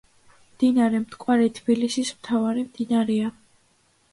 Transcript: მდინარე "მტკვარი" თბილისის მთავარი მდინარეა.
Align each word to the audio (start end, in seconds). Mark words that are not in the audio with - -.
მდინარე 0.53 1.01
"მტკვარი" 1.03 1.49
თბილისის 1.59 2.13
მთავარი 2.17 2.65
მდინარეა. 2.71 3.33